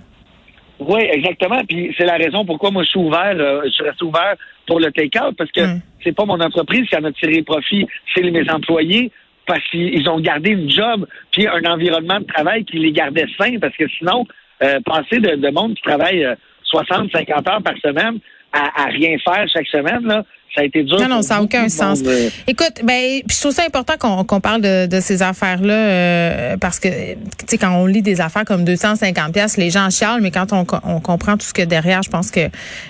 Oui, 0.78 1.00
exactement. 1.10 1.62
Puis 1.66 1.94
c'est 1.96 2.04
la 2.04 2.16
raison 2.16 2.44
pourquoi 2.44 2.70
moi 2.70 2.82
je 2.84 2.90
suis 2.90 2.98
ouvert, 2.98 3.34
euh, 3.34 3.62
je 3.64 3.82
reste 3.82 4.02
ouvert 4.02 4.34
pour 4.66 4.80
le 4.80 4.92
take-out 4.92 5.34
parce 5.36 5.50
que 5.50 5.60
hmm. 5.60 5.80
c'est 6.04 6.12
pas 6.12 6.24
mon 6.24 6.40
entreprise 6.40 6.86
qui 6.88 6.96
en 6.96 7.04
a 7.04 7.12
tiré 7.12 7.42
profit, 7.42 7.86
c'est 8.14 8.22
mes 8.22 8.50
employés 8.50 9.10
parce 9.46 9.64
qu'ils 9.70 10.08
ont 10.08 10.20
gardé 10.20 10.50
une 10.50 10.68
job 10.68 11.06
puis 11.32 11.46
un 11.46 11.64
environnement 11.64 12.20
de 12.20 12.26
travail 12.26 12.64
qui 12.64 12.78
les 12.78 12.92
gardait 12.92 13.26
sains 13.38 13.58
parce 13.60 13.76
que 13.76 13.88
sinon, 13.88 14.26
euh, 14.62 14.80
passer 14.84 15.18
de, 15.18 15.36
de 15.36 15.50
monde 15.50 15.74
qui 15.76 15.82
travaille 15.82 16.26
60, 16.64 17.10
50 17.12 17.48
heures 17.48 17.62
par 17.62 17.76
semaine 17.78 18.18
à, 18.52 18.82
à 18.82 18.86
rien 18.86 19.16
faire 19.18 19.46
chaque 19.48 19.68
semaine, 19.68 20.04
là, 20.04 20.24
ça 20.54 20.62
a 20.62 20.64
été 20.64 20.82
dur. 20.82 20.98
Non, 21.00 21.08
non, 21.08 21.22
ça 21.22 21.36
n'a 21.36 21.42
aucun 21.42 21.68
sens. 21.68 22.00
Écoute, 22.46 22.80
ben, 22.82 23.20
je 23.28 23.40
trouve 23.40 23.52
ça 23.52 23.64
important 23.64 24.24
qu'on 24.24 24.40
parle 24.40 24.62
de, 24.62 24.86
de, 24.86 25.00
ces 25.00 25.22
affaires-là 25.22 25.74
euh, 25.74 26.56
parce 26.56 26.80
que, 26.80 26.88
tu 26.88 27.18
sais, 27.46 27.58
quand 27.58 27.74
on 27.76 27.86
lit 27.86 28.02
des 28.02 28.20
affaires 28.20 28.44
comme 28.44 28.64
250 28.64 29.32
pièces, 29.32 29.56
les 29.56 29.70
gens 29.70 29.90
chialent, 29.90 30.22
mais 30.22 30.30
quand 30.30 30.52
on, 30.52 30.64
on, 30.84 31.00
comprend 31.00 31.36
tout 31.36 31.46
ce 31.46 31.52
que 31.52 31.62
derrière, 31.62 32.02
je 32.02 32.10
pense 32.10 32.30
que 32.30 32.40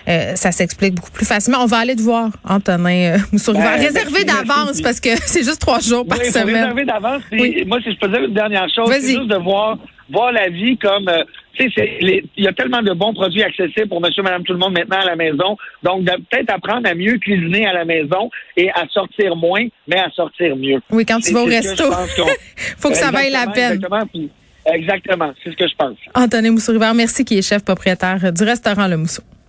euh, 0.08 0.36
ça 0.36 0.52
s'explique 0.52 0.94
beaucoup 0.94 1.10
plus 1.10 1.26
facilement. 1.26 1.58
On 1.62 1.66
va 1.66 1.78
aller 1.78 1.96
te 1.96 2.02
voir, 2.02 2.30
Antonin 2.48 3.14
euh, 3.14 3.18
Moussouri. 3.32 3.58
Ben, 3.58 3.80
réserver 3.80 4.24
d'avance 4.24 4.80
parce 4.80 5.00
que 5.00 5.10
c'est 5.26 5.42
juste 5.42 5.60
trois 5.60 5.80
jours 5.80 6.06
par 6.06 6.18
semaine. 6.18 6.54
Réserver 6.54 6.84
d'avance. 6.84 7.22
Moi, 7.66 7.78
si 7.82 7.92
je 7.92 7.98
peux 7.98 8.08
dire 8.08 8.22
une 8.22 8.34
dernière 8.34 8.68
chose, 8.74 8.90
c'est 8.92 9.16
juste 9.16 9.28
de 9.28 9.42
voir 9.42 9.78
voir 10.10 10.32
la 10.32 10.48
vie 10.48 10.76
comme 10.78 11.08
euh, 11.08 11.24
tu 11.56 11.70
sais, 11.72 11.98
il 12.00 12.44
y 12.44 12.48
a 12.48 12.52
tellement 12.52 12.82
de 12.82 12.92
bons 12.92 13.12
produits 13.12 13.42
accessibles 13.42 13.88
pour 13.88 14.00
monsieur, 14.00 14.22
madame, 14.22 14.44
tout 14.44 14.52
le 14.52 14.58
monde 14.58 14.72
maintenant 14.72 15.00
à 15.00 15.04
la 15.04 15.16
maison. 15.16 15.56
Donc, 15.82 16.04
peut-être 16.04 16.50
apprendre 16.50 16.88
à 16.88 16.94
mieux 16.94 17.18
cuisiner 17.18 17.66
à 17.66 17.72
la 17.72 17.84
maison 17.84 18.30
et 18.56 18.70
à 18.70 18.86
sortir 18.92 19.36
moins, 19.36 19.66
mais 19.86 19.98
à 19.98 20.10
sortir 20.10 20.56
mieux. 20.56 20.80
Oui, 20.90 21.04
quand 21.04 21.20
tu 21.20 21.32
vas 21.32 21.42
au 21.42 21.46
resto, 21.46 21.84
faut 22.78 22.90
que 22.90 22.96
ça 22.96 23.10
vaille 23.10 23.30
la 23.30 23.46
peine. 23.46 23.74
Exactement, 23.74 24.30
exactement 24.66 25.32
c'est 25.42 25.50
ce 25.50 25.56
que 25.56 25.68
je 25.68 25.74
pense. 25.76 25.96
Anthony 26.14 26.50
Moussouriver, 26.50 26.92
merci, 26.94 27.24
qui 27.24 27.38
est 27.38 27.42
chef 27.42 27.64
propriétaire 27.64 28.32
du 28.32 28.44
restaurant 28.44 28.86
Le 28.88 28.96
Mousseau. 28.96 29.22